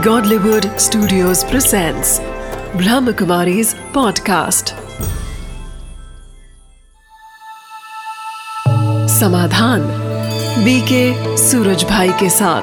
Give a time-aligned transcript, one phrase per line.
[0.00, 2.20] Godlywood Studios presents
[2.72, 4.70] Brahmakumari's podcast.
[9.08, 9.80] समाधान
[10.64, 12.62] BK Suraj Bhai के साथ।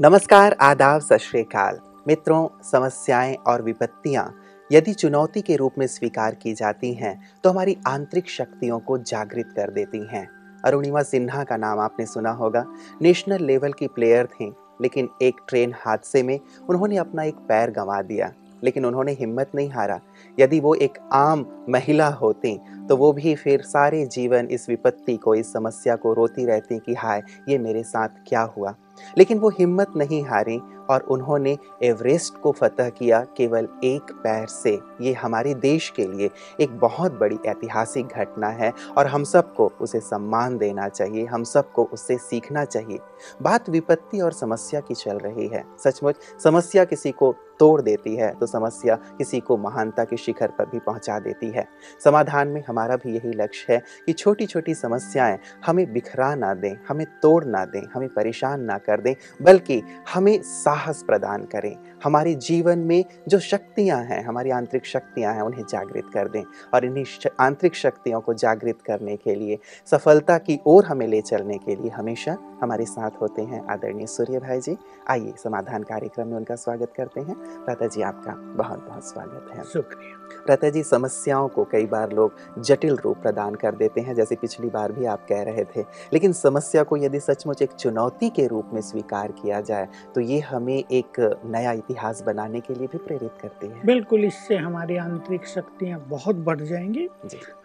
[0.00, 4.40] नमस्कार, आदाब, सत मित्रों, समस्याएँ और विपत्तियाँ
[4.72, 9.48] यदि चुनौती के रूप में स्वीकार की जाती हैं तो हमारी आंतरिक शक्तियों को जागृत
[9.56, 10.35] कर देती हैं।
[10.66, 12.64] अरुणिमा सिन्हा का नाम आपने सुना होगा।
[13.02, 14.52] नेशनल लेवल की प्लेयर थी,
[14.82, 19.70] लेकिन एक ट्रेन हादसे में उन्होंने अपना एक पैर गंवा दिया, लेकिन उन्होंने हिम्मत नहीं
[19.70, 20.00] हारा।
[20.38, 22.58] यदि वो एक आम महिला होती
[22.88, 26.94] तो वो भी फिर सारे जीवन इस विपत्ति को, इस समस्या को रोती रहती कि
[26.94, 28.74] हाय, ये मेरे साथ क्या हुआ?
[29.18, 30.58] लेकिन वो हिम्मत नहीं हारी
[30.90, 36.30] और उन्होंने एवरेस्ट को फतह किया केवल एक पैर से। ये हमारे देश के लिए
[36.60, 41.84] एक बहुत बड़ी ऐतिहासिक घटना है और हम सबको उसे सम्मान देना चाहिए, हम सबको
[41.84, 42.98] उससे सीखना चाहिए।
[43.42, 48.30] बात विपत्ति और समस्या की चल रही है। सचमुच, समस्या किसी को तोड़ देती है
[48.30, 51.66] तो समस्या किसी को महानता के शिखर पर भी पहुँचा देती है।
[52.04, 56.76] समाधान में हमारा भी यही लक्ष्य है कि छोटी छोटी समस्याएँ हमें बिखरा ना दें,
[56.88, 59.82] हमें तोड़ ना दें, हमें परेशान ना कर दें, बल्कि
[60.14, 60.40] हमें
[60.76, 61.74] साहस प्रदान करें।
[62.04, 66.42] हमारे जीवन में जो शक्तियाँ हैं हमारी आंतरिक शक्तियाँ हैं उन्हें जागृत कर दें
[66.74, 67.04] और इन्हीं
[67.40, 71.90] आंतरिक शक्तियों को जागृत करने के लिए सफलता की ओर हमें ले चलने के लिए
[71.90, 74.76] हमेशा हमारे साथ होते हैं आदरणीय सूर्य भाई जी।
[75.10, 79.64] आइए समाधान कार्यक्रम में उनका स्वागत करते हैं। प्राता जी आपका बहुत बहुत स्वागत है।
[79.64, 84.36] शुक्रिया। प्राता जी समस्याओं को कई बार लोग जटिल रूप प्रदान कर देते हैं जैसे
[84.36, 88.46] पिछली बार भी आप कह रहे थे। लेकिन समस्या को यदि सचमुच एक चुनौती के
[88.46, 92.98] रूप में स्वीकार किया जाए तो ये हमें एक नया इतिहास बनाने के लिए भी
[92.98, 97.08] प्रेरित करती है। बिल्कुल इससे हमारी आंतरिक शक्तियाँ बहुत बढ़ जाएँगी।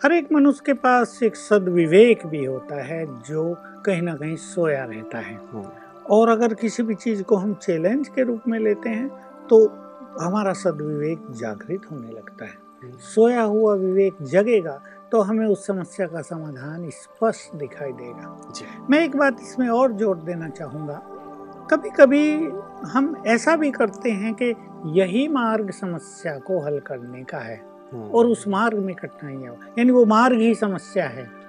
[0.04, 3.56] हर एक मनुष्य के पास एक सदविवेक भी होता है जो
[3.86, 5.66] कहीं ना कहीं सोया रहता है। हम्म,
[6.10, 9.08] और अगर किसी भी चीज़ को हम चैलेंज के रूप में लेते हैं
[9.50, 9.66] तो
[10.22, 14.82] हमारा सदविवेक जागृत होने लगता है। हम्म, सोया हुआ विवेक जगेगा
[15.12, 18.52] तो हमें उस समस्या का समाधान स्पष्ट दिखाई देगा।
[18.90, 21.02] मैं एक बात इसमें और जोड़ देना चाहूँगा।
[21.72, 22.24] कभी कभी
[22.86, 24.54] हम ऐसा भी करते हैं कि
[25.00, 27.62] यही मार्ग समस्या को हल करने का है
[27.94, 31.42] हम्म, और उस मार्ग में कठिनाइयाँ यानी वो मार्ग ही समस्या है।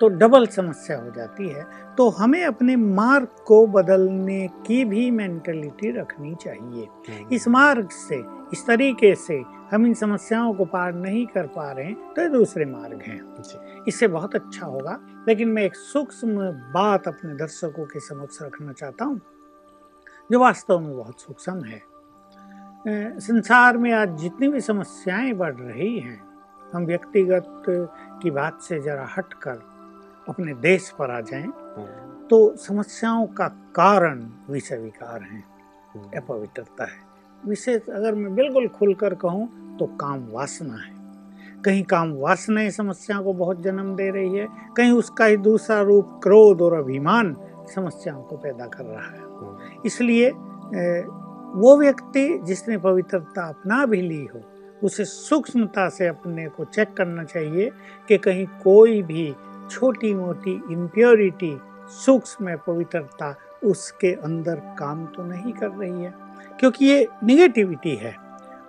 [0.00, 1.64] तो डबल समस्या हो जाती है।
[1.98, 8.22] तो हमें अपने मार्ग को बदलने की भी मेंटलिटी रखनी चाहिए। हम्म, इस मार्ग से
[8.52, 12.28] इस तरीके से हम इन समस्याओं को पार नहीं कर पा रहे हैं तो ये
[12.28, 14.98] दूसरे मार्ग हैं। इससे बहुत अच्छा होगा।
[15.28, 19.20] लेकिन मैं एक सूक्ष्म बात अपने दर्शकों के समक्ष रखना चाहता हूँ।
[20.32, 21.80] जो वास्तव में बहुत सूक्ष्म है।
[23.20, 26.20] संसार में आज जितनी भी समस्याएँ बढ़ रही हैं
[26.72, 27.62] हम व्यक्तिगत
[28.22, 29.62] की बात से जरा हटकर
[30.28, 35.44] अपने देश पर आ जाएँ हम्म, तो समस्याओं का कारण विषय विकार हैं
[35.94, 37.04] हम्म, अपवित्रता है।
[37.42, 39.48] विशेष अगर मैं बिल्कुल खुलकर कहूँ
[39.78, 40.94] तो काम वासना है।
[41.64, 45.80] कहीं काम वासना इस समस्या को बहुत जन्म दे रही है कहीं उसका ही दूसरा
[45.82, 47.34] रूप क्रोध और अभिमान
[47.74, 49.25] समस्याओं को पैदा कर रहा है।
[49.86, 50.30] इसलिए
[51.56, 54.40] वो व्यक्ति जिसने पवित्रता अपना भी ली हो
[54.84, 57.70] उसे सूक्ष्मता से अपने को चेक करना चाहिए
[58.08, 59.34] कि कहीं कोई भी
[59.70, 61.58] छोटी मोटी इम्प्योरिटी
[61.88, 66.14] सूक्ष्म पवित्रता उसके अंदर काम तो नहीं कर रही है।
[66.60, 68.16] क्योंकि ये निगेटिविटी है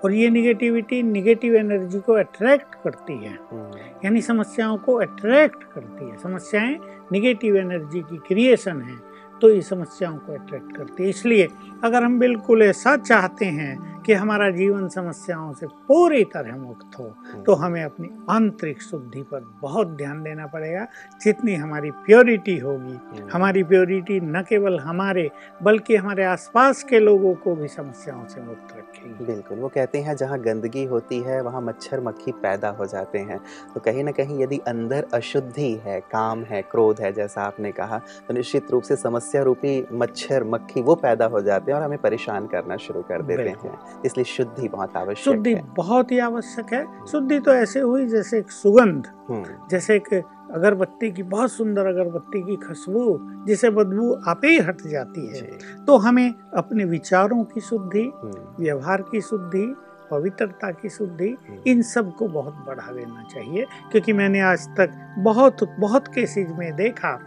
[0.04, 3.72] और ये निगेटिविटी निगेटिव एनर्जी को अट्रैक्ट करती है। हम्म,
[4.06, 6.80] यानी समस्याओं को अट्रैक्ट करती है। समस्याएँ
[7.12, 9.07] निगेटिव एनर्जी की क्रिएशन है।
[9.42, 11.48] तो ये समस्याओं को अट्रैक्ट करती है। इसलिए
[11.84, 17.04] अगर हम बिल्कुल ऐसा चाहते हैं कि हमारा जीवन समस्याओं से पूरी तरह मुक्त हो
[17.04, 20.86] हम्म, तो हमें अपनी आंतरिक शुद्धि पर बहुत ध्यान देना पड़ेगा।
[21.22, 25.30] जितनी हमारी प्योरिटी होगी हम्म, हमारी प्योरिटी न केवल हमारे
[25.64, 30.16] बल्कि हमारे आसपास के लोगों को भी समस्याओं से मुक्त रखेगी। बिल्कुल वो कहते हैं
[30.16, 33.40] जहाँ गंदगी होती है वहाँ मच्छर मक्खी पैदा हो जाते हैं।
[33.74, 37.98] तो कहीं ना कहीं यदि अंदर अशुद्धि है काम है क्रोध है जैसा आपने कहा
[38.28, 41.98] तो निश्चित रूप से समस्या रूपी मच्छर मक्खी वो पैदा हो जाते हैं और हमें
[41.98, 47.06] परेशान करना शुरू कर देते हैं। इसलिए शुद्धि बहुत आवश्यक शुद्धि बहुत ही आवश्यक है।
[47.06, 50.14] शुद्धि तो ऐसे हुई जैसे एक सुगंध हम्म, जैसे एक
[50.54, 55.42] अगरबत्ती की बहुत सुंदर अगरबत्ती की खुशबू जिसे बदबू आपे ही हट जाती है।
[55.86, 59.76] तो हमें अपने विचारों की शुद्धि हम्म, व्यवहार की शुद्धि
[60.12, 65.58] पवित्रता की शुद्धि हम्म, इन सबको बहुत बढ़ा देना चाहिए। क्योंकि मैंने आज तक बहुत
[65.80, 67.20] बहुत केसेज में देखा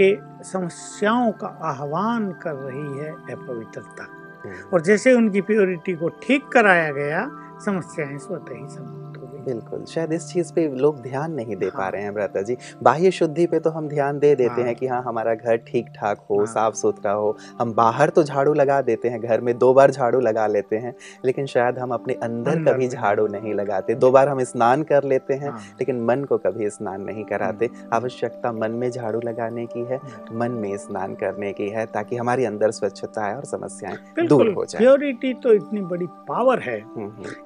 [0.00, 4.06] कि समस्याओं का आह्वान कर रही है अपवित्रता
[4.46, 7.28] और जैसे उनकी प्योरिटी को ठीक कराया गया
[7.64, 9.03] समस्याएँ स्वतः ही समाप्त
[9.44, 12.42] बिल्कुल शायद इस चीज़ पे लोग ध्यान नहीं दे हाँ। पा हाँ। रहे हैं भ्राता
[12.42, 15.56] जी बाह्य शुद्धि पे तो हम ध्यान दे देते हाँ। हैं कि हाँ हमारा घर
[15.66, 19.40] ठीक ठाक हो हाँ। साफ़ सुथरा हो हम बाहर तो झाड़ू लगा देते हैं घर
[19.40, 20.94] में दो बार झाड़ू लगा लेते हैं
[21.24, 25.34] लेकिन शायद हम अपने अंदर कभी झाड़ू नहीं लगाते दो बार हम स्नान कर लेते
[25.34, 29.84] हैं हाँ। लेकिन मन को कभी स्नान नहीं कराते आवश्यकता मन में झाड़ू लगाने की
[29.84, 30.00] है
[30.32, 34.64] मन में स्नान करने की है ताकि हमारे अंदर स्वच्छता आए और समस्याएँ दूर हो
[34.64, 36.78] जाए प्योरिटी तो इतनी बड़ी पावर है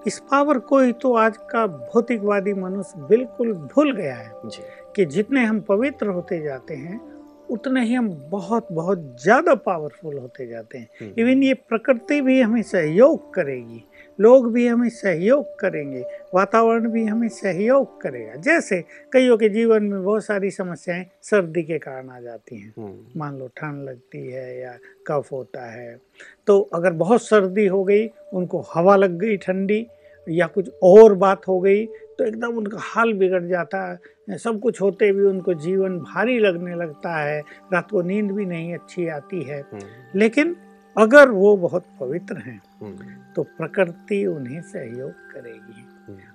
[0.06, 4.62] इस पावर को ही तो आज का भौतिकवादी मनुष्य बिल्कुल भूल गया है जी।
[4.96, 7.00] कि जितने हम पवित्र होते जाते हैं
[7.50, 12.40] उतने ही हम बहुत बहुत ज़्यादा पावरफुल होते जाते हैं। हम्म, इवन ये प्रकृति भी
[12.40, 13.84] हमें सहयोग करेगी
[14.18, 16.00] लोग भी हमें सहयोग करेंगे
[16.34, 18.80] वातावरण भी हमें सहयोग करेगा। जैसे
[19.12, 23.38] कईयों के जीवन में बहुत सारी समस्याएँ सर्दी के कारण आ जाती हैं। हम्म, मान
[23.38, 24.76] लो ठंड लगती है या
[25.06, 25.96] कफ होता है
[26.46, 29.86] तो अगर बहुत सर्दी हो गई उनको हवा लग गई ठंडी
[30.28, 33.98] या कुछ और बात हो गई तो एकदम उनका हाल बिगड़ जाता
[34.30, 37.42] है। सब कुछ होते भी उनको जीवन भारी लगने लगता है।
[37.72, 40.56] रात को नींद भी नहीं अच्छी आती है। हम्म, लेकिन
[40.96, 42.96] अगर वो बहुत पवित्र हैं हम्म,
[43.36, 45.87] तो प्रकृति उन्हें सहयोग करेगी।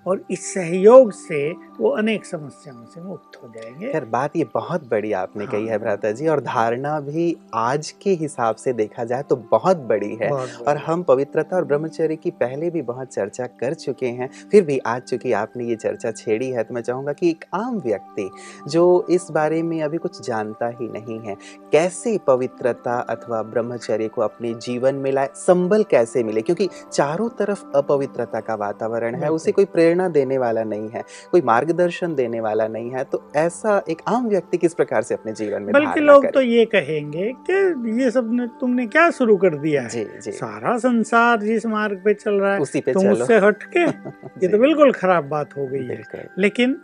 [0.06, 1.50] और इस सहयोग से
[1.80, 5.64] वो अनेक समस्याओं से मुक्त हो जाएँगे खैर बात ये बहुत बड़ी आपने हाँ। कही
[5.64, 9.76] है हाँ। भ्राता जी और धारणा भी आज के हिसाब से देखा जाए तो बहुत
[9.76, 13.74] बड़ी है बहुत बड़ी। और हम पवित्रता और ब्रह्मचर्य की पहले भी बहुत चर्चा कर
[13.74, 17.30] चुके हैं फिर भी आज चूँकि आपने ये चर्चा छेड़ी है तो मैं चाहूँगा कि
[17.30, 18.30] एक आम व्यक्ति
[18.68, 21.36] जो इस बारे में अभी कुछ जानता ही नहीं है
[21.72, 27.64] कैसे पवित्रता अथवा ब्रह्मचर्य को अपने जीवन में लाए संबल कैसे मिले क्योंकि चारों तरफ़
[27.74, 32.66] अपवित्रता का वातावरण है उसे कोई प्रेरणा देने वाला नहीं है कोई मार्गदर्शन देने वाला
[32.68, 36.26] नहीं है तो ऐसा एक आम व्यक्ति किस प्रकार से अपने जीवन में बल्कि लोग
[36.26, 39.88] तो ये कहेंगे कि ये सबने तुमने क्या शुरू कर दिया है?
[39.88, 43.38] जी जी। सारा संसार जिस मार्ग पे चल रहा है उसी पे तुम चलो। उससे
[43.38, 43.80] हट के
[44.42, 46.74] ये तो बिल्कुल खराब बात हो गई है। लेकिन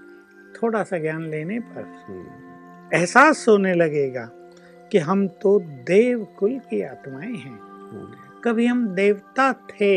[0.63, 4.29] थोड़ा सा ज्ञान लेने पर हम्म, एहसास होने लगेगा
[4.93, 9.95] कि हम तो देव कुल की आत्माएँ हैं। हम्म, कभी हम देवता थे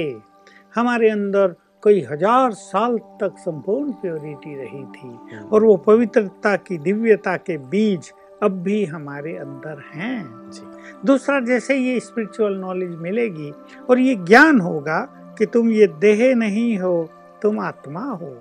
[0.75, 6.77] हमारे अंदर कई हज़ार साल तक संपूर्ण प्योरिटी रही थी हम्म, और वो पवित्रता की
[6.79, 8.11] दिव्यता के बीज
[8.43, 10.61] अब भी हमारे अंदर हैं। जी,
[11.05, 13.51] दूसरा जैसे ये स्पिरिचुअल नॉलेज मिलेगी
[13.89, 14.99] और ये ज्ञान होगा
[15.37, 17.09] कि तुम ये देह नहीं हो
[17.41, 18.35] तुम आत्मा हो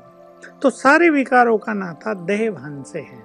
[0.63, 3.23] तो सारे विकारों का नाता देह भान से है।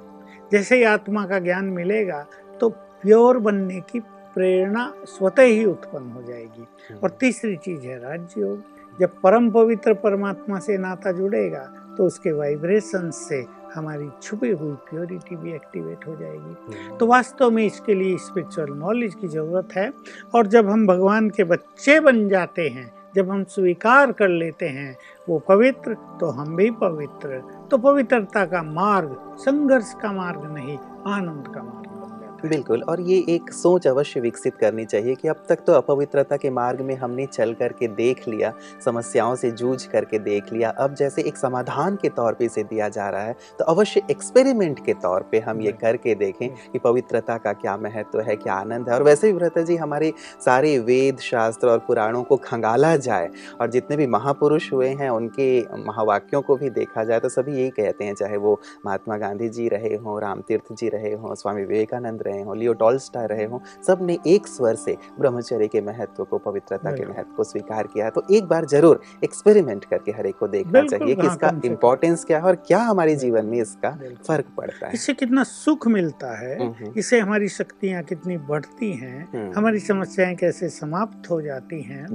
[0.52, 2.26] जैसे ही आत्मा का ज्ञान मिलेगा
[2.60, 4.00] तो प्योर बनने की
[4.36, 8.64] प्रेरणा स्वतः ही उत्पन्न हो जाएगी। और तीसरी चीज़ है राजयोग
[9.00, 11.64] जब परम पवित्र परमात्मा से नाता जुड़ेगा
[11.98, 13.46] तो उसके वाइब्रेशन से
[13.76, 18.72] हमारी छुपी हुई प्योरिटी भी एक्टिवेट हो जाएगी। हम्म, तो वास्तव में इसके लिए स्पिरिचुअल
[18.74, 19.92] नॉलेज की ज़रूरत है
[20.36, 24.96] और जब हम भगवान के बच्चे बन जाते हैं जब हम स्वीकार कर लेते हैं
[25.30, 27.42] वो पवित्र तो हम भी पवित्र।
[27.72, 30.78] तो पवित्रता का मार्ग संघर्ष का मार्ग नहीं
[31.08, 31.97] आनंद का मार्ग।
[32.42, 36.50] बिल्कुल और ये एक सोच अवश्य विकसित करनी चाहिए कि अब तक तो अपवित्रता के
[36.50, 38.52] मार्ग में हमने चल करके देख लिया
[38.86, 42.90] समस्याओं से जूझ करके देख लिया अब जैसे एक समाधान के तौर पे इसे दिया
[42.90, 47.38] जा रहा है तो अवश्य एक्सपेरिमेंट के तौर पे हम ये करके देखें कि पवित्रता
[47.38, 50.14] का क्या महत्व है क्या आनंद है और वैसे भी व्रता जी हमारे
[50.46, 53.30] सारे वेद शास्त्र और पुराणों को खंगाला जाए
[53.62, 55.50] और जितने भी महापुरुष हुए हैं उनके
[55.86, 59.68] महावाक्यों को भी देखा जाए तो सभी यही कहते हैं चाहे वो महात्मा गांधी जी
[59.70, 64.18] रहे हों रामतीर्थ जी रहे हों स्वामी विवेकानंद रहे हों लियो टॉल्स्टाय रहे हों सबने
[64.28, 68.46] एक स्वर से ब्रह्मचर्य के महत्व को पवित्रता के महत्व को स्वीकार किया। तो एक
[68.48, 72.56] बार ज़रूर एक्सपेरिमेंट करके हर एक को देखना चाहिए कि इसका। इम्पोर्टेंस क्या है और
[72.68, 73.92] क्या हमारे जीवन में इसका
[74.28, 79.20] फ़र्क पड़ता है। इससे कितना सुख मिलता है हम्म, इससे हमारी शक्तियाँ कितनी बढ़ती हैं
[79.26, 82.06] हम्म, हमारी समस्याएँ कैसे समाप्त हो जाती हैं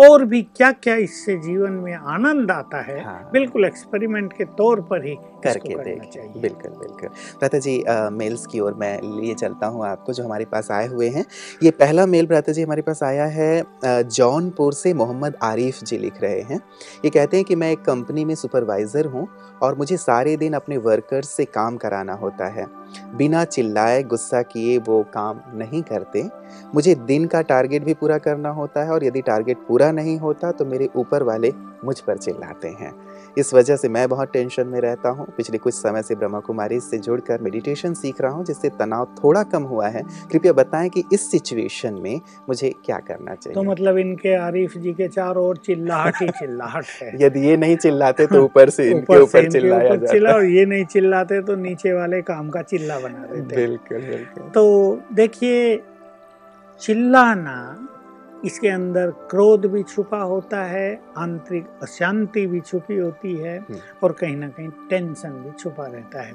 [0.00, 4.80] और भी क्या क्या इससे जीवन में आनंद आता है हाँ। बिल्कुल एक्सपेरिमेंट के तौर
[4.90, 7.08] पर ही करके करना देख चाहिए। बिल्कुल बिल्कुल।
[7.38, 7.82] भ्राता जी
[8.14, 11.24] मेल्स की ओर मैं लिए चलता हूँ आपको जो हमारे पास आए हुए हैं।
[11.62, 16.20] ये पहला मेल भ्राता जी हमारे पास आया है जौनपुर से मोहम्मद आरिफ जी लिख
[16.22, 16.60] रहे हैं।
[17.04, 19.26] ये कहते हैं कि मैं एक कंपनी में सुपरवाइज़र हूँ
[19.62, 22.66] और मुझे सारे दिन अपने वर्कर्स से काम कराना होता है।
[23.16, 26.24] बिना चिल्लाए, गुस्सा किए वो काम नहीं करते।
[26.74, 30.50] मुझे दिन का टारगेट भी पूरा करना होता है और यदि टारगेट पूरा नहीं होता
[30.52, 31.52] तो मेरे ऊपर वाले
[31.84, 32.92] मुझ पर चिल्लाते हैं।
[33.38, 36.80] इस वजह से मैं बहुत टेंशन में रहता हूँ। पिछले कुछ समय से ब्रह्मा कुमारी
[36.80, 41.04] से जुड़कर मेडिटेशन सीख रहा हूँ जिससे तनाव थोड़ा कम हुआ है। कृपया बताएँ कि
[41.12, 43.54] इस सिचुएशन में मुझे क्या करना चाहिए?
[43.54, 47.76] तो मतलब इनके आरिफ जी के चारों ओर चिल्लाहट ही चिल्लाहट है। यदि ये नहीं
[47.76, 52.22] चिल्लाते तो ऊपर से इनके ऊपर चिल्लाया चिल्ला और ये नहीं चिल्लाते तो नीचे वाले
[52.22, 55.82] काम का चिल्ला बना देते। बिल्कुल बिल्कुल। तो देखिए
[56.80, 57.86] चिल्लाना
[58.44, 64.12] इसके अंदर क्रोध भी छुपा होता है आंतरिक अशांति भी छुपी होती है हम्म। और
[64.12, 66.32] कहीं ना कहीं टेंशन भी छुपा रहता है।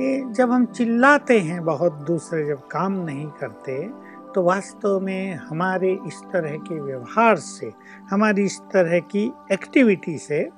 [0.00, 3.90] ये जब हम चिल्लाते हैं बहुत दूसरे जब काम नहीं करते
[4.34, 7.72] तो वास्तव में हमारे इस तरह के व्यवहार से
[8.10, 10.48] हमारी इस तरह की एक्टिविटी से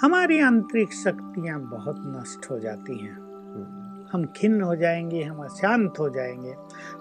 [0.00, 3.25] हमारी आंतरिक शक्तियाँ बहुत नष्ट हो जाती हैं।
[4.16, 6.54] हम खिन्न हो जाएँगे हम अशांत हो जाएँगे।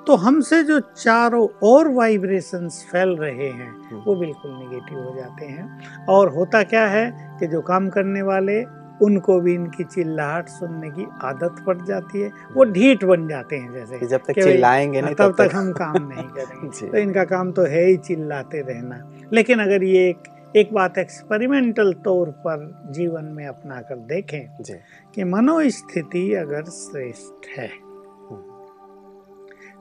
[0.07, 3.71] तो हमसे जो चारों और वाइब्रेशंस फैल रहे हैं
[4.05, 8.63] वो बिल्कुल निगेटिव हो जाते हैं। और होता क्या है कि जो काम करने वाले
[9.01, 13.73] उनको भी इनकी चिल्लाहट सुनने की आदत पड़ जाती है। वो ढीठ बन जाते हैं
[13.73, 17.51] जैसे जब तक चिल्लाएँगे नहीं तब तक। तक हम काम नहीं करेंगे। तो इनका काम
[17.51, 20.23] तो है ही चिल्लाते रहना। लेकिन अगर ये एक
[20.55, 24.73] एक बात एक्सपेरिमेंटल तौर पर जीवन में अपना कर देखें जी।
[25.15, 27.67] कि मनोस्थिति अगर श्रेष्ठ है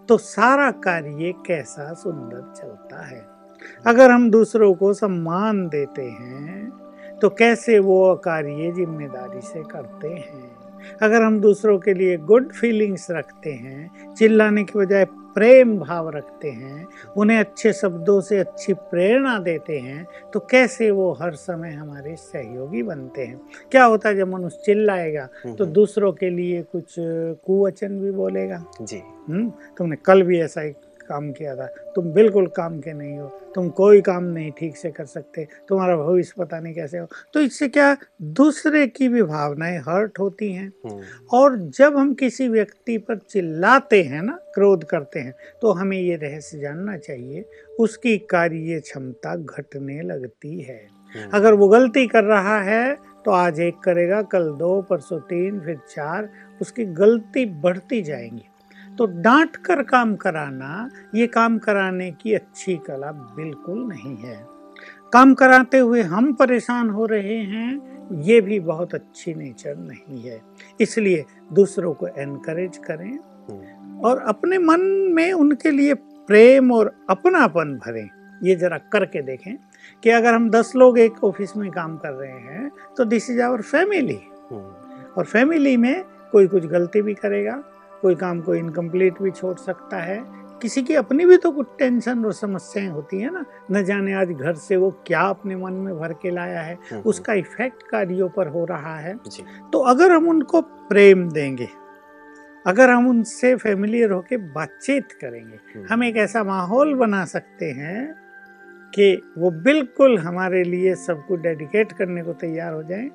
[0.09, 3.23] तो सारा कार्य कैसा सुंदर चलता है।
[3.87, 10.51] अगर हम दूसरों को सम्मान देते हैं तो कैसे वो कार्य ज़िम्मेदारी से करते हैं?
[11.03, 16.51] अगर हम दूसरों के लिए गुड फीलिंग्स रखते हैं चिल्लाने के बजाय प्रेम भाव रखते
[16.51, 16.87] हैं
[17.17, 22.83] उन्हें अच्छे शब्दों से अच्छी प्रेरणा देते हैं तो कैसे वो हर समय हमारे सहयोगी
[22.83, 23.41] बनते हैं?
[23.71, 28.65] क्या होता है जब मनुष्य चिल्लाएगा तो हम्म, दूसरों के लिए कुछ कुवचन भी बोलेगा?
[28.83, 30.73] जी। हम्म तुमने कल भी ऐसा ही
[31.05, 34.91] काम किया था। तुम बिल्कुल काम के नहीं हो। तुम कोई काम नहीं ठीक से
[34.91, 39.79] कर सकते। तुम्हारा भविष्य पता नहीं कैसे हो। तो इससे क्या दूसरे की भी भावनाएँ
[39.79, 41.01] हर्ट होती हैं। हम्म,
[41.33, 46.17] और जब हम किसी व्यक्ति पर चिल्लाते हैं ना क्रोध करते हैं तो हमें ये
[46.17, 47.45] रहस्य जानना चाहिए
[47.81, 50.81] उसकी कार्य क्षमता घटने लगती है।
[51.13, 55.61] हम्म, अगर वो गलती कर रहा है तो आज एक करेगा कल दो परसों तीन
[55.61, 56.29] फिर चार
[56.61, 58.43] उसकी गलती बढ़ती जाएँगी।
[58.99, 64.37] तो डांट कर काम कराना ये काम कराने की अच्छी कला बिल्कुल नहीं है।
[65.13, 70.41] काम कराते हुए हम परेशान हो रहे हैं ये भी बहुत अच्छी नेचर नहीं है।
[70.81, 74.81] इसलिए दूसरों को एनकरेज करें हम्म, और अपने मन
[75.15, 75.95] में उनके लिए
[76.29, 78.09] प्रेम और अपनापन भरें।
[78.43, 79.55] ये जरा करके देखें
[80.03, 83.41] कि अगर हम दस लोग एक ऑफ़िस में काम कर रहे हैं तो दिस इज़
[83.43, 84.21] आवर फैमिली
[84.53, 87.63] और फैमिली में कोई कुछ गलती भी करेगा
[88.05, 90.19] कोई काम को इनकम्प्लीट भी छोड़ सकता है।
[90.63, 94.31] किसी की अपनी भी तो कुछ टेंशन और समस्याएँ होती है ना। न जाने आज
[94.31, 98.29] घर से वो क्या अपने मन में भर के लाया है। हम्म, उसका इफ़ेक्ट कार्यों
[98.29, 99.15] पर हो रहा है।
[99.73, 101.69] तो अगर हम उनको प्रेम देंगे
[102.67, 108.15] अगर हम उनसे फेमिलियर होके बातचीत करेंगे हम्म, हम एक ऐसा माहौल बना सकते हैं
[108.95, 113.09] कि वो बिल्कुल हमारे लिए सबको डेडिकेट करने को तैयार हो जाएँ।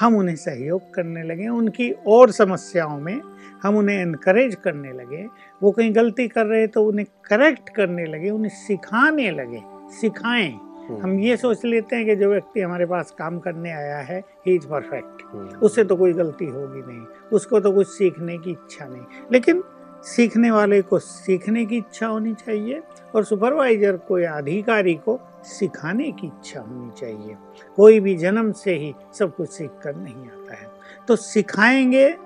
[0.00, 3.20] हम उन्हें सहयोग करने लगे उनकी और समस्याओं में
[3.62, 5.26] हम उन्हें इनक्रेज करने लगे।
[5.62, 9.62] वो कहीं गलती कर रहे तो उन्हें करेक्ट करने लगे उन्हें सिखाने लगे
[10.00, 13.98] सिखाएँ। हम्म, हम ये सोच लेते हैं कि जो व्यक्ति हमारे पास काम करने आया
[13.98, 15.22] है ही इज़ परफेक्ट
[15.62, 19.62] उससे तो कोई गलती होगी नहीं उसको तो कुछ सीखने की इच्छा नहीं। लेकिन
[20.02, 22.82] सीखने वाले को सीखने की इच्छा होनी चाहिए
[23.14, 27.36] और सुपरवाइजर को या अधिकारी को सिखाने की इच्छा होनी चाहिए।
[27.76, 30.66] कोई भी जन्म से ही सब कुछ सीख कर नहीं आता है।
[31.08, 32.16] तो सिखाएँगे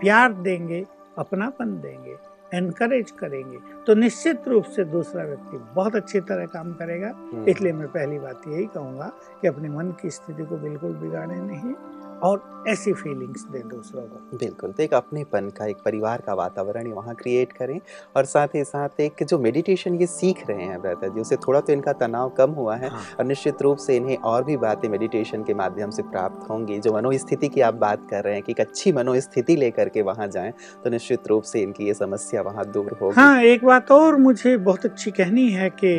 [0.00, 0.86] प्यार देंगे
[1.18, 2.16] अपनापन देंगे
[2.54, 7.72] एनकरेज करेंगे। तो निश्चित रूप से दूसरा व्यक्ति बहुत अच्छी तरह काम करेगा। हम्म, इसलिए
[7.72, 9.12] मैं पहली बात यही कहूँगा
[9.42, 11.74] कि अपने मन की स्थिति को बिल्कुल बिगाड़े नहीं।
[12.22, 16.90] और ऐसी फीलिंग्स दें दूसरों को। बिल्कुल तो एक अपनेपन का एक परिवार का वातावरण
[16.92, 17.78] वहाँ क्रिएट करें
[18.16, 21.60] और साथ ही साथ एक जो मेडिटेशन ये सीख रहे हैं ब्रदर जी उससे थोड़ा
[21.60, 24.88] तो इनका तनाव कम हुआ है हाँ। और निश्चित रूप से इन्हें और भी बातें
[24.88, 28.52] मेडिटेशन के माध्यम से प्राप्त होंगी। जो मनोस्थिति की आप बात कर रहे हैं कि
[28.52, 30.52] एक अच्छी मनोस्थिति लेकर के वहाँ जाएँ
[30.84, 34.56] तो निश्चित रूप से इनकी ये समस्या वहाँ दूर होगी। हाँ एक बात और मुझे
[34.56, 35.96] बहुत अच्छी कहनी है कि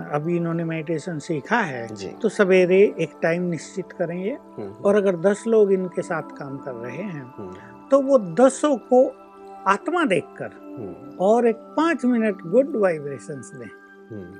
[0.00, 1.86] अभी इन्होंने मेडिटेशन सीखा है
[2.22, 6.72] तो सवेरे एक टाइम निश्चित करेंगे हम्म, और अगर दस लोग इनके साथ काम कर
[6.72, 9.06] रहे हैं हम्म, तो वो दसों को
[9.72, 14.32] आत्मा देखकर हम्म, और एक पाँच मिनट गुड वाइब्रेशंस दें। हम्म,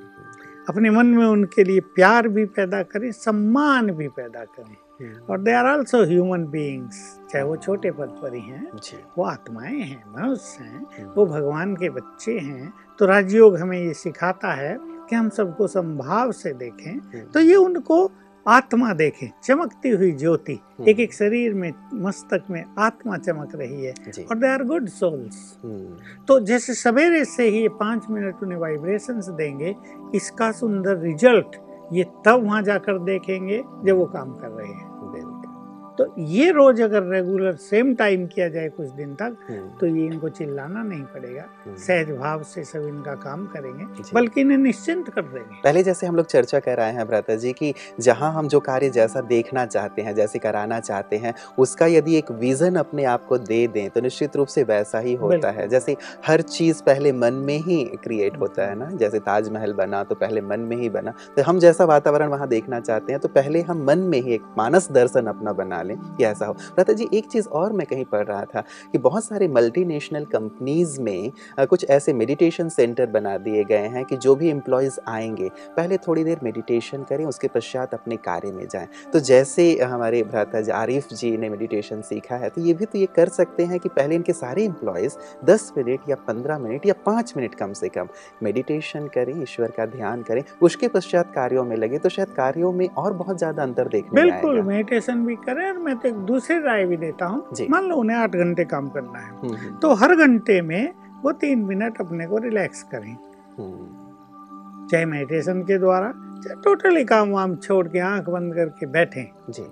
[0.68, 5.40] अपने मन में उनके लिए प्यार भी पैदा करें सम्मान भी पैदा करें। हम्म, और
[5.40, 6.98] they are also human beings
[7.32, 8.70] चाहे वो छोटे पद पर ही हैं
[9.18, 13.92] वो आत्माएँ हैं मनुष्य हैं हम्म, वो भगवान के बच्चे हैं। तो राजयोग हमें ये
[13.94, 14.76] सिखाता है
[15.10, 18.10] कि हम सबको संभाव से देखें हम्म, तो ये उनको
[18.46, 23.84] आत्मा देखें चमकती हुई ज्योति। हम्म, एक एक शरीर में मस्तक में आत्मा चमक रही
[23.84, 23.92] है।
[24.24, 25.36] और दे आर गुड सोल्स
[26.28, 29.74] तो जैसे सवेरे से ही ये पाँच मिनट उन्हें वाइब्रेशंस देंगे
[30.14, 31.56] इसका सुंदर रिज़ल्ट
[31.92, 35.35] ये तब वहाँ जाकर देखेंगे जब वो काम कर रहे हैं।
[35.98, 40.04] तो ये रोज अगर रेगुलर सेम टाइम किया जाए कुछ दिन तक हम्म, तो ये
[40.06, 43.84] इनको चिल्लाना नहीं पड़ेगा। हम्म। सहज भाव से सब इनका काम करेंगे
[44.14, 47.52] बल्कि इन्हें निश्चिंत कर देंगे। पहले जैसे हम लोग चर्चा कर रहे हैं भ्राता जी
[47.52, 52.16] कि जहाँ हम जो कार्य जैसा देखना चाहते हैं जैसे कराना चाहते हैं उसका यदि
[52.16, 55.68] एक विजन अपने आप को दे दें तो निश्चित रूप से वैसा ही होता है।
[55.68, 58.90] जैसे हर चीज़ पहले मन में ही क्रिएट होता है ना?
[58.92, 62.80] जैसे ताजमहल बना तो पहले मन में ही बना। तो हम जैसा वातावरण वहाँ देखना
[62.80, 66.24] चाहते हैं तो पहले हम मन में ही एक मानस दर्शन अपना बना लें कि
[66.24, 68.60] ऐसा हो। भ्राता जी, एक चीज़ और मैं कहीं पढ़ रहा था
[68.92, 74.16] कि बहुत सारे मल्टीनेशनल कंपनीज़ में कुछ ऐसे मेडिटेशन सेंटर बना दिए गए हैं कि
[74.18, 78.88] जो भी एम्प्लॉयज़ आएँगे, पहले थोड़ी देर मेडिटेशन करें, उसके पश्चात अपने कार्य में जाएँ।
[79.12, 82.98] तो जैसे हमारे भ्राता जी, आरिफ जी ने मेडिटेशन सीखा है तो ये भी तो
[82.98, 86.94] ये कर सकते हैं कि पहले इनके सारे एम्प्लॉयज़ 10 मिनट या 15 मिनट या
[87.06, 88.08] 5 मिनट कम से कम
[88.42, 92.86] मेडिटेशन करें, ईश्वर का ध्यान करें, उसके पश्चात कार्यों में लगे तो शायद कार्यों में
[92.88, 96.86] और बहुत ज़्यादा अंतर देखने बिल्कुल मेडिटेशन भी करें और मैं तो एक दूसरी राय
[96.86, 100.16] भी देता। हूँ। मान लो उन्हें आठ घंटे काम करना है। हम्म, हम्म, तो हर
[100.16, 103.16] घंटे में वो तीन मिनट अपने को रिलैक्स करें।
[103.58, 106.12] हम्म, चाहे मेडिटेशन के द्वारा
[106.64, 109.24] टोटली काम वाम छोड़ के आँख बंद करके बैठें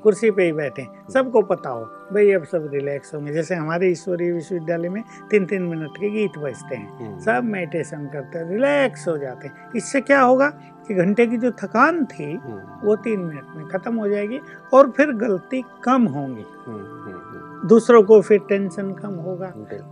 [0.02, 4.32] कुर्सी पे ही बैठे सबको पता हो भाई अब सब रिलैक्स होंगे जैसे हमारे ईश्वरीय
[4.32, 9.08] विश्वविद्यालय में तीन तीन मिनट के गीत बजते हैं। हम्म, सब मेडिटेशन करते हैं रिलैक्स
[9.08, 10.48] हो जाते हैं। इससे क्या होगा
[10.88, 14.40] कि घंटे की जो थकान थी हम्म, वो तीन मिनट में खत्म हो जाएगी
[14.74, 19.46] और फिर गलती कम होंगी। हम्म, दूसरों को फिर टेंशन कम होगा।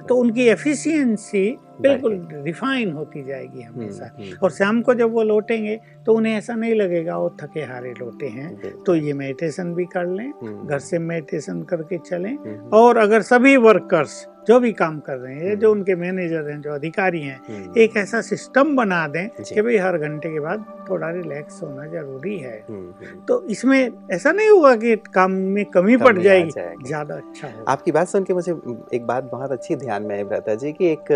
[0.09, 5.23] तो उनकी एफिशिएंसी बिल्कुल रिफाइन होती जाएगी हम्म, हमेशा हम्म, और शाम को जब वो
[5.23, 8.51] लौटेंगे तो उन्हें ऐसा नहीं लगेगा वो थके हारे लौटे हैं।
[8.87, 13.23] तो ये मेडिटेशन भी कर लें हम्म, घर से मेडिटेशन करके चलें। हम्म, और अगर
[13.23, 17.21] सभी वर्कर्स जो भी काम कर रहे हैं जो हम्म। उनके मैनेजर हैं जो अधिकारी
[17.23, 21.63] हैं हम्म, एक ऐसा सिस्टम बना दें कि भाई हर घंटे के बाद थोड़ा रिलैक्स
[21.63, 26.17] होना ज़रूरी है। हम्म, हम्म। तो इसमें ऐसा नहीं होगा कि काम में कमी पड़
[26.19, 28.53] जाएगी। ज़्यादा अच्छा आपकी बात सुन के मुझे
[28.95, 31.13] एक बात बहुत अच्छी ध्यान में आई भ्राता जी कि एक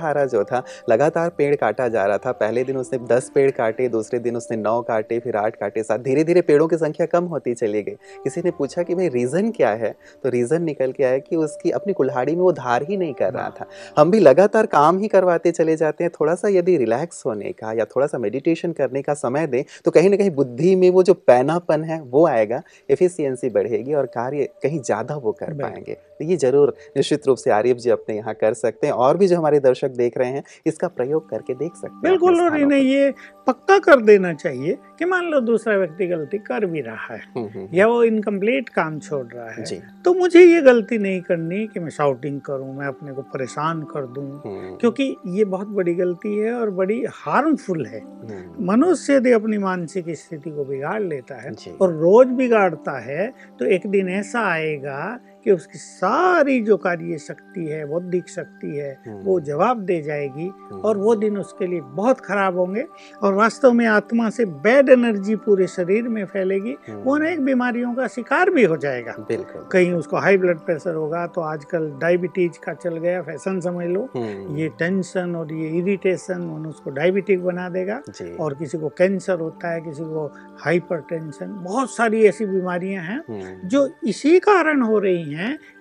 [0.00, 3.88] लकड़हारा जो था लगातार पेड़ काटा जा रहा था। पहले दिन उसने दस पेड़ काटे
[3.88, 7.24] दूसरे दिन उसने नौ काटे फिर आठ काटे सात धीरे धीरे पेड़ों की संख्या कम
[7.26, 9.94] होती चली गई। किसी ने पूछा कि भाई रीज़न क्या है?
[10.24, 13.32] तो रीज़न निकल के आया कि उसकी अपनी कुल्हाड़ी में वो धार ही नहीं कर
[13.32, 13.66] रहा था।
[13.96, 17.72] हम भी लगातार काम ही करवाते चले जाते हैं। थोड़ा सा यदि रिलैक्स होने का
[17.72, 21.02] या थोड़ा सा मेडिटेशन करने का समय दें तो कहीं ना कहीं बुद्धि में वो
[21.02, 26.24] जो पैनापन है वो आएगा। एफिशिएंसी बढ़ेगी और कार्य कहीं ज़्यादा वो कर पाएँगे। तो
[26.24, 29.36] ये ज़रूर निश्चित रूप से आरिफ जी अपने यहाँ कर सकते हैं और भी जो
[29.36, 33.12] हमारे दर्शक देख रहे हैं इसका प्रयोग करके देख सकते हैं बिल्कुल और इन्हें ये
[33.46, 37.46] पक्का कर देना चाहिए कि मान लो दूसरा व्यक्ति गलती कर भी रहा है हम्म,
[37.46, 41.80] हम्म, या वो इनकम्प्लीट काम छोड़ रहा है तो मुझे ये गलती नहीं करनी कि
[41.80, 46.36] मैं शाउटिंग करूँ मैं अपने को परेशान कर दूँ हम्म, क्योंकि ये बहुत बड़ी गलती
[46.38, 51.52] है और बड़ी हार्मफुल है। हम्म, मनुष्य यदि अपनी मानसिक स्थिति को बिगाड़ लेता है
[51.80, 55.00] और रोज बिगाड़ता है तो एक दिन ऐसा आएगा
[55.44, 60.46] कि उसकी सारी जो कार्य शक्ति है बौद्धिक शक्ति है हम्म, वो जवाब दे जाएगी
[60.46, 62.84] हम्म, और वो दिन उसके लिए बहुत खराब होंगे
[63.22, 67.94] और वास्तव में आत्मा से बैड एनर्जी पूरे शरीर में फैलेगी हम्म, वो अनेक बीमारियों
[67.94, 72.58] का शिकार भी हो जाएगा। बिल्कुल। कहीं उसको हाई ब्लड प्रेशर होगा तो आजकल डायबिटीज़
[72.64, 74.08] का चल गया फ़ैशन समझ लो।
[74.56, 78.00] ये टेंशन और ये इरिटेशन उसको डायबिटिक बना देगा
[78.40, 80.26] और किसी को कैंसर होता है किसी को
[80.64, 85.29] हाइपरटेंशन बहुत सारी ऐसी बीमारियाँ हैं जो इसी कारण हो रही हैं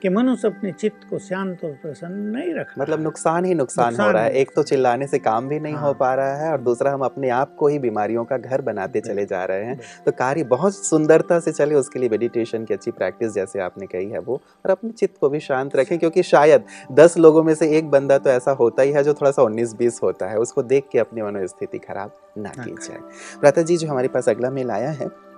[0.02, 4.06] कि मनुष्य अपने चित्त को शांत और प्रसन्न नहीं रख मतलब नुकसान ही नुकसान नुकसान
[4.06, 6.36] हो रहा है। एक तो चिल्लाने से काम भी नहीं हाँ। हो। हाँ। पा रहा
[6.36, 9.66] है और दूसरा हम अपने आप को ही बीमारियों का घर बनाते चले जा रहे
[9.66, 13.86] हैं। तो कार्य बहुत सुंदरता से चले उसके लिए मेडिटेशन की अच्छी प्रैक्टिस जैसे आपने
[13.86, 17.54] कही है वो। और अपने चित्त को भी शांत रखें क्योंकि शायद दस लोगों में
[17.56, 20.38] से एक बंदा तो ऐसा होता ही है जो थोड़ा सा उन्नीस बीस होता है।
[20.38, 23.00] उसको देख के अपनी मनोस्थिति खराब ना की हाँ। जाए।
[23.40, 25.29] प्राता जी जो हमारे पास अगला मेल आया है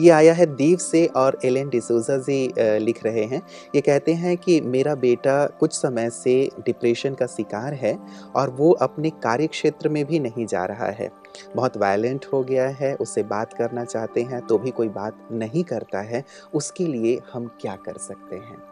[0.00, 3.42] ये आया है दीव से और एलेन डिसोजा जी लिख रहे हैं।
[3.74, 7.96] ये कहते हैं कि मेरा बेटा कुछ समय से डिप्रेशन का शिकार है
[8.36, 11.10] और वो अपने कार्य क्षेत्र में भी नहीं जा रहा है।
[11.56, 15.64] बहुत वायलेंट हो गया है उससे बात करना चाहते हैं तो भी कोई बात नहीं
[15.64, 18.62] करता है उसके लिए हम क्या कर सकते हैं?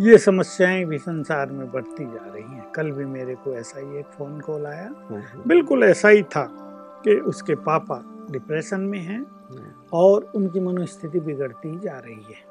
[0.00, 3.98] ये समस्याएँ भी संसार में बढ़ती जा रही हैं। कल भी मेरे को ऐसा ही
[3.98, 6.46] एक फ़ोन कॉल आया। हम्म, बिल्कुल ऐसा ही था
[7.04, 9.37] कि उसके पापा डिप्रेशन में हैं हम्म,
[9.92, 12.46] और उनकी मनोस्थिति बिगड़ती ही जा रही है।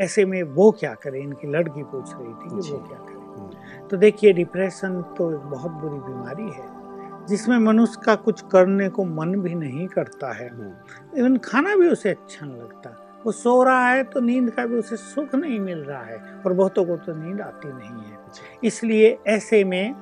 [0.00, 1.20] ऐसे में वो क्या करे?
[1.20, 3.14] इनकी लड़की पूछ रही थी कि वो क्या करे?
[3.14, 8.88] हम्म, तो देखिए डिप्रेशन तो एक बहुत बुरी बीमारी है जिसमें मनुष्य का कुछ करने
[8.88, 13.32] को मन भी नहीं करता है। हम्म, इवन खाना भी उसे अच्छा नहीं लगता। वो
[13.32, 16.84] सो रहा है तो नींद का भी उसे सुख नहीं मिल रहा है और बहुतों
[16.84, 18.18] को तो नींद आती नहीं है।
[18.64, 19.94] इसलिए ऐसे में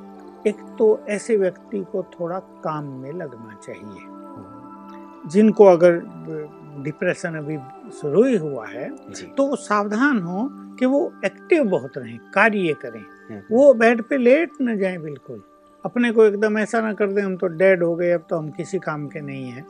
[0.46, 4.15] एक तो ऐसे व्यक्ति को थोड़ा काम में लगना चाहिए। हम्म,
[5.26, 6.00] जिनको अगर
[6.82, 7.56] डिप्रेशन अभी
[7.90, 8.88] शुरू ही हुआ है
[9.36, 14.16] तो वो सावधान हो कि वो एक्टिव बहुत रहें कार्य करें। हम्म, वो बेड पे
[14.16, 15.42] लेट न जाएँ बिल्कुल।
[15.84, 18.50] अपने को एकदम ऐसा ना कर दें हम तो डेड हो गए अब तो हम
[18.50, 19.64] किसी काम के नहीं हैं।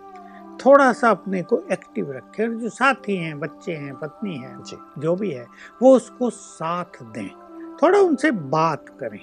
[0.67, 4.63] थोड़ा सा अपने को एक्टिव रखें और जो साथी हैं बच्चे हैं पत्नी हैं
[4.99, 5.47] जो। भी है
[5.83, 7.29] वो उसको साथ दें।
[7.83, 9.19] थोड़ा उनसे बात करें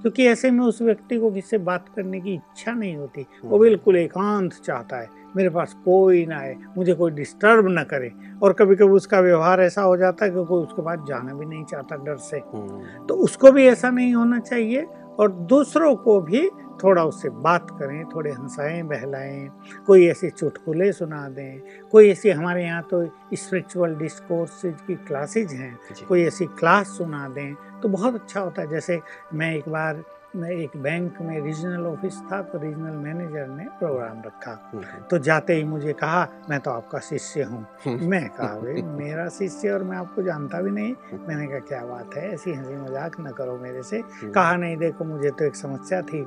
[0.00, 3.60] क्योंकि ऐसे में उस व्यक्ति को किससे बात करने की इच्छा नहीं होती। वो हम्म,
[3.60, 8.52] बिल्कुल एकांत चाहता है। मेरे पास कोई ना आए मुझे कोई डिस्टर्ब ना करे। और
[8.52, 11.64] कभी कभी उसका व्यवहार ऐसा हो जाता है कि कोई उसके पास जाना भी नहीं
[11.64, 14.86] चाहता डर से। हम्म, तो उसको भी ऐसा नहीं होना चाहिए
[15.18, 16.48] और दूसरों को भी
[16.82, 19.48] थोड़ा उससे बात करें थोड़े हंसाएँ बहलाएँ
[19.86, 25.78] कोई ऐसे चुटकुले सुना दें कोई ऐसी हमारे यहाँ तो स्पिरिचुअल डिस्कोर्स की क्लासेज हैं
[26.08, 29.00] कोई ऐसी क्लास सुना दें तो बहुत अच्छा होता है। जैसे
[29.34, 30.02] मैं एक बार
[30.36, 35.18] मैं एक बैंक में रीजनल ऑफ़िस था तो रीजनल मैनेजर ने प्रोग्राम रखा। हम्म, तो
[35.18, 39.70] जाते ही मुझे कहा मैं तो आपका शिष्य हूँ। हम्म। मैं कहा भाई मेरा शिष्य
[39.70, 43.16] और मैं आपको जानता भी नहीं। हम्म। मैंने कहा क्या बात है ऐसी हँसी मज़ाक
[43.20, 46.20] न करो मेरे से। कहा नहीं देखो मुझे तो एक समस्या थी।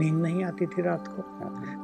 [0.00, 1.22] नींद नहीं आती थी रात को।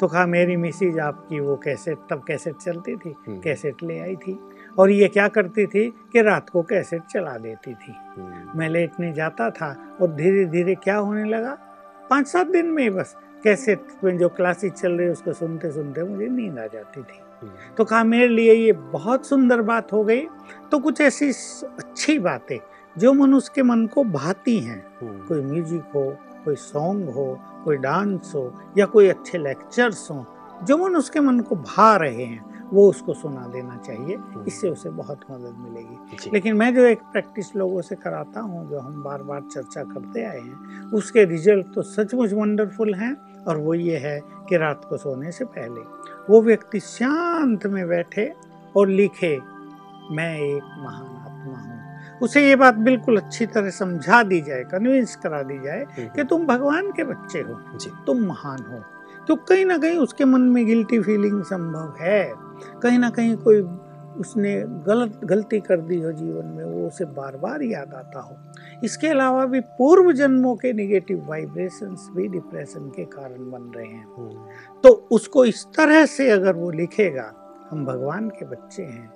[0.01, 4.39] तो कहा मेरी मिसीज आपकी वो कैसेट तब कैसेट चलती थी। कैसेट ले आई थी।
[4.79, 9.13] और ये क्या करती थी कि रात को कैसेट चला देती थी। हम्म, मैं लेटने
[9.13, 11.57] जाता था और धीरे धीरे क्या होने लगा?
[12.11, 16.03] पाँच सात दिन में ही बस कैसेट में जो क्लासेस चल रही उसको सुनते सुनते
[16.03, 20.05] मुझे नींद आ जाती थी। हम्म, तो कहा मेरे लिए ये बहुत सुंदर बात हो
[20.05, 20.27] गई।
[20.71, 21.29] तो कुछ ऐसी
[21.65, 22.59] अच्छी बातें
[22.99, 27.77] जो मनुष्य के मन को भाती हैं। हम्म, कोई म्यूज़िक हो कोई सॉन्ग हो कोई
[27.77, 30.27] डांस हो या कोई अच्छे लेक्चर्स हो
[30.65, 34.91] जो मनुष्य के मन को भा रहे हैं। वो उसको सुना देना चाहिए। इससे उसे
[34.91, 39.23] बहुत मदद मिलेगी। लेकिन मैं जो एक प्रैक्टिस लोगों से कराता हूँ जो हम बार
[39.23, 44.21] बार चर्चा करते आए हैं उसके रिज़ल्ट तो सचमुच वंडरफुल हैं और वो ये है
[44.49, 45.81] कि रात को सोने से पहले
[46.31, 48.33] वो व्यक्ति शांत में बैठे
[48.77, 49.39] और लिखे
[50.11, 55.15] मैं एक महान आत्मा हूँ। उसे ये बात बिल्कुल अच्छी तरह समझा दी जाए कन्विंस
[55.17, 57.55] करा दी जाए हम्म, कि तुम भगवान के बच्चे हो
[58.07, 58.83] तुम महान हो।
[59.29, 62.48] तो कहीं ना कहीं उसके मन में गिल्टी फीलिंग संभव है।
[62.83, 63.63] कहीं ना कहीं कोई
[64.19, 64.55] उसने
[64.87, 68.37] गलत गलती कर दी हो जीवन में वो उसे बार बार याद आता हो।
[68.85, 74.07] इसके अलावा भी पूर्व जन्मों के निगेटिव वाइब्रेशंस भी डिप्रेशन के कारण बन रहे हैं।
[74.19, 74.47] हम्म,
[74.83, 77.33] तो उसको इस तरह से अगर वो लिखेगा
[77.71, 79.11] हम भगवान के बच्चे हैं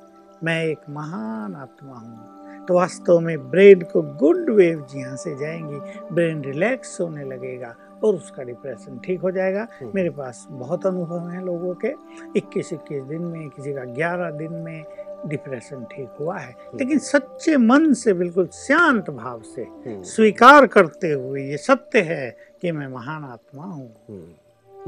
[0.45, 5.79] मैं एक महान आत्मा हूँ। तो वास्तव में ब्रेन को गुड वेव यहाँ से जाएँगी
[6.13, 11.29] ब्रेन रिलैक्स होने लगेगा और उसका डिप्रेशन ठीक हो जाएगा। हम्म। मेरे पास बहुत अनुभव
[11.29, 11.95] हैं लोगों के।
[12.37, 14.85] 21 21 दिन में किसी का 11 दिन में
[15.27, 21.13] डिप्रेशन ठीक हुआ है। लेकिन सच्चे मन से बिल्कुल शांत भाव से हम्म, स्वीकार करते
[21.13, 24.35] हुए ये सत्य है कि मैं महान आत्मा हूँ। हम्म,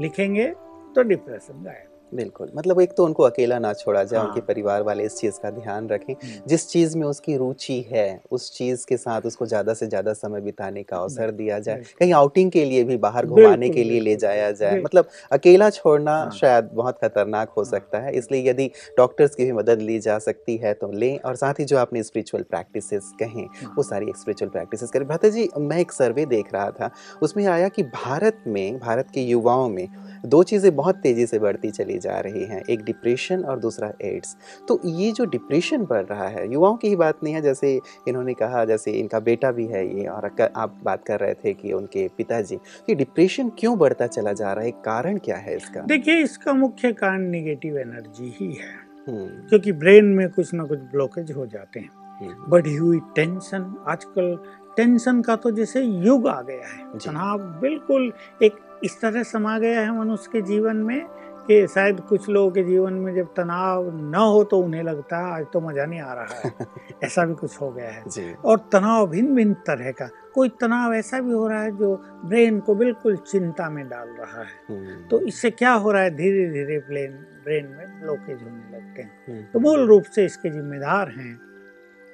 [0.01, 0.47] लिखेंगे
[0.95, 4.81] तो डिप्रेशन गायब। बिल्कुल। मतलब एक तो उनको अकेला ना छोड़ा जाए हाँ। उनके परिवार
[4.83, 6.13] वाले इस चीज़ का ध्यान रखें।
[6.47, 10.41] जिस चीज़ में उसकी रुचि है उस चीज़ के साथ उसको ज़्यादा से ज़्यादा समय
[10.41, 14.15] बिताने का अवसर दिया जाए। कहीं आउटिंग के लिए भी बाहर घुमाने के लिए ले
[14.17, 18.69] जाया जाए। मतलब अकेला छोड़ना हाँ। शायद बहुत खतरनाक हो हाँ। सकता है। इसलिए यदि
[18.97, 22.03] डॉक्टर्स की भी मदद ली जा सकती है तो लें। और साथ ही जो आपने
[22.03, 26.53] स्पिरिचुअल प्रैक्टिसेस कहें हाँ। वो सारी स्पिरिचुअल प्रैक्टिसेस करें। भ्राता जी मैं एक सर्वे देख
[26.53, 26.89] रहा था।
[27.21, 29.87] उसमें आया कि भारत में भारत के युवाओं में
[30.25, 34.35] दो चीज़ें बहुत तेज़ी से बढ़ती चली जा रही हैं एक डिप्रेशन और दूसरा एड्स
[34.67, 38.33] तो ये जो डिप्रेशन बढ़ रहा है युवाओं की ही बात नहीं है जैसे इन्होंने
[38.35, 42.07] कहा जैसे इनका बेटा भी है ये और आप बात कर रहे थे कि उनके
[42.17, 42.55] पिताजी
[42.89, 45.81] ये डिप्रेशन क्यों बढ़ता चला जा रहा है कारण क्या है इसका?
[45.81, 48.73] देखिए इसका मुख्य कारण निगेटिव एनर्जी ही है।
[49.07, 51.89] हम्म, क्योंकि ब्रेन में कुछ ना कुछ ब्लॉकेज हो जाते हैं।
[52.19, 54.37] हम्म, बढ़ी हुई टेंशन आजकल
[54.77, 58.11] टेंशन का तो जैसे युग आ गया है। जी। तनाव बिल्कुल
[58.43, 61.01] एक इस तरह समा गया है मनुष्य के जीवन में
[61.47, 65.33] कि शायद कुछ लोगों के जीवन में जब तनाव न हो तो उन्हें लगता है
[65.33, 66.51] आज तो मज़ा नहीं आ रहा है।
[67.03, 71.19] ऐसा भी कुछ हो गया है। और तनाव भिन्न भिन्न तरह का कोई तनाव ऐसा
[71.19, 75.19] भी हो रहा है जो ब्रेन को बिल्कुल चिंता में डाल रहा है। हम्म, तो
[75.19, 76.15] इससे क्या हो रहा है?
[76.15, 77.11] धीरे धीरे ब्रेन
[77.43, 81.39] ब्रेन में ब्लॉकेज होने लगते हैं। हम्म, तो मूल रूप से इसके जिम्मेदार हैं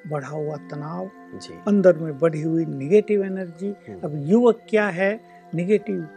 [0.08, 5.20] बढ़ा हुआ तनाव जी। अंदर में बढ़ी हुई निगेटिव एनर्जी हम्म, अब युवक क्या है?
[5.56, 6.08] निगेटिव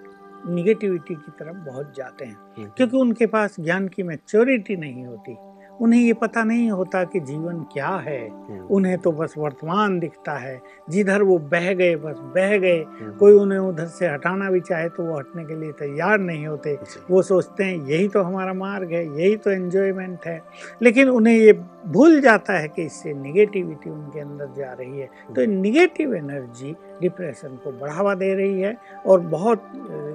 [0.46, 5.36] निगेटिविटी की तरफ़ बहुत जाते हैं। हम्म, क्योंकि उनके पास ज्ञान की मैच्योरिटी नहीं होती।
[5.80, 10.32] उन्हें ये पता नहीं होता कि जीवन क्या है। हम्म, उन्हें तो बस वर्तमान दिखता
[10.32, 14.60] है। जिधर वो बह गए बस बह गए। हम्म, कोई उन्हें उधर से हटाना भी
[14.60, 16.78] चाहे तो वो हटने के लिए तैयार नहीं होते।
[17.10, 20.42] वो सोचते हैं यही तो हमारा मार्ग है यही तो एन्जॉयमेंट है।
[20.82, 21.52] लेकिन उन्हें ये
[21.86, 27.48] भूल जाता है कि इससे निगेटिविटी उनके अंदर जा रही है। तो निगेटिव एनर्जी डिप्रेशन
[27.48, 29.62] को बढ़ावा दे रही है और बहुत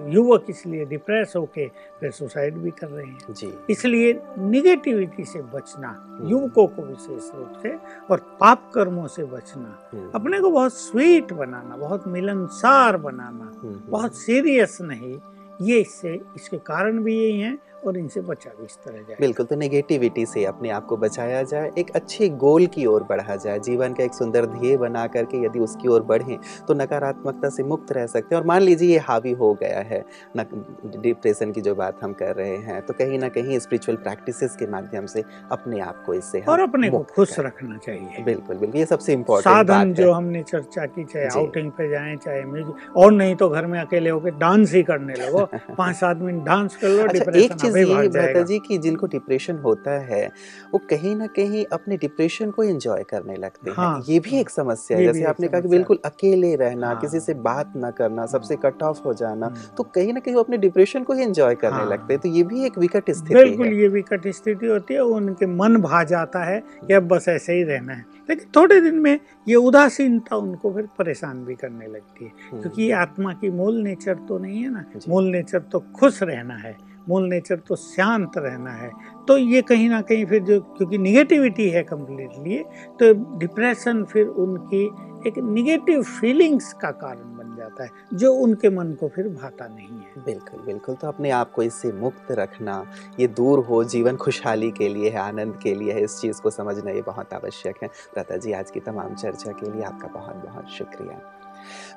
[0.10, 1.68] युवक इसलिए डिप्रेस होके
[2.00, 7.30] फिर सुसाइड भी कर रहे हैं। जी। इसलिए निगेटिविटी से बचना हम्म। युवकों को विशेष
[7.36, 7.76] रूप से
[8.12, 13.80] और पाप कर्मों से बचना। हम्म, अपने को बहुत स्वीट बनाना बहुत मिलनसार बनाना हम्म,
[13.90, 15.18] बहुत सीरियस नहीं
[15.62, 19.46] ये इससे इसके कारण भी यही हैं। और इनसे बचा भी इस तरह जाए। बिल्कुल
[19.46, 23.60] तो नेगेटिविटी से अपने आप को बचाया जाए एक अच्छे गोल की ओर बढ़ा जाए
[23.62, 26.38] जीवन का एक सुंदर ध्येय बना करके यदि उसकी ओर बढ़ें
[26.68, 30.04] तो नकारात्मकता से मुक्त रह सकते हैं। और मान लीजिए ये हावी हो गया है
[30.38, 34.68] डिप्रेशन की जो बात हम कर रहे हैं तो कहीं ना कहीं स्पिरिचुअल प्रैक्टिसेस के
[34.72, 38.86] माध्यम से अपने आप को इससे और अपने को खुश रखना चाहिए। बिल्कुल बिल्कुल ये
[38.86, 43.36] सबसे इम्पोर्टेंट साधन जो हमने चर्चा की चाहे आउटिंग पे जाएँ चाहे म्यूज़िक और नहीं
[43.36, 45.46] तो घर में अकेले होकर डांस ही करने लगो।
[45.78, 48.42] पाँच सात मिनट डांस कर लो अच्छा एक डिप्रेशन चीज़ अभी ये भाग बता जाएगा
[48.42, 50.26] जी कि जिनको डिप्रेशन होता है
[50.74, 54.50] वो कहीं ना कहीं अपने डिप्रेशन को एंजॉय करने लगते हैं। हाँ, ये भी एक
[54.50, 58.26] समस्या है। जैसे आपने कहा कि बिल्कुल अकेले रहना हाँ। किसी से बात ना करना
[58.26, 61.24] सबसे कट ऑफ़ हो जाना हम्म। तो कहीं ना कहीं वो अपने डिप्रेशन को ही
[61.24, 64.66] एंजॉय करने हाँ। लगते हैं। तो ये भी एक विकट स्थिति बिल्कुल ये विकट स्थिति
[64.66, 68.48] होती है उनके मन भा जाता है कि अब बस ऐसे ही रहना है। लेकिन
[68.56, 72.92] थोड़े दिन में ये उदासीनता उनको फिर परेशान भी करने लगती है हम्म, क्योंकि ये
[72.92, 76.76] आत्मा की मूल नेचर तो नहीं है ना मूल नेचर तो खुश रहना है।
[77.10, 78.92] मूल नेचर तो शांत रहना है।
[79.28, 82.58] तो ये कहीं ना कहीं फिर जो, क्योंकि निगेटिविटी है कम्प्लीटली
[83.00, 84.86] तो डिप्रेशन फिर उनकी
[85.28, 89.88] एक निगेटिव फीलिंग्स का कारण बन जाता है, जो उनके मन को फिर भाता नहीं
[89.88, 92.84] है। बिल्कुल बिल्कुल। तो अपने आप को इससे मुक्त रखना,
[93.20, 96.50] ये दूर हो जीवन खुशहाली के लिए है, आनंद के लिए है, इस चीज़ को
[96.50, 100.44] समझना ये बहुत आवश्यक है। प्रता जी, आज की तमाम चर्चा के लिए आपका बहुत
[100.46, 101.22] बहुत शुक्रिया।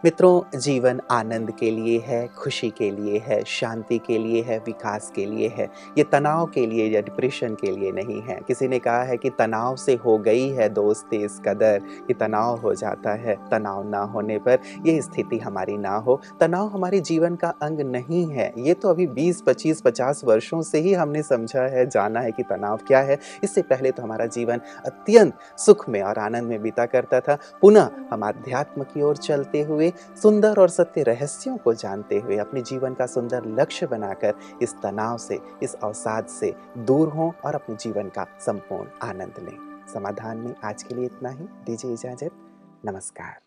[0.05, 5.13] मित्रों, जीवन आनंद के लिए है, खुशी के लिए है, शांति के लिए है, विकास
[5.17, 8.79] के लिए है। ये तनाव के लिए या डिप्रेशन के लिए नहीं है। किसी ने
[8.79, 13.15] कहा है कि तनाव से हो गई है दोस्ती इस कदर कि तनाव हो जाता
[13.15, 17.81] है। तनाव ना होने पर ये स्थिति हमारी ना हो। तनाव हमारे जीवन का अंग
[17.81, 22.21] नहीं है। ये तो अभी 20 25 50 वर्षों से ही हमने समझा है, जाना
[22.21, 26.43] है कि तनाव क्या है। इससे पहले तो हमारा जीवन अत्यंत सुख में और आनंद
[26.43, 31.57] में बीता करता था। पुनः हम आध्यात्म की ओर चलते हुए, सुंदर और सत्य रहस्यों
[31.57, 36.55] को जानते हुए अपने जीवन का सुंदर लक्ष्य बनाकर इस तनाव से, इस अवसाद से
[36.79, 41.29] दूर हों और अपने जीवन का संपूर्ण आनंद लें। समाधान में आज के लिए इतना
[41.29, 42.31] ही। दीजिए इजाज़त।
[42.85, 43.43] नमस्कार।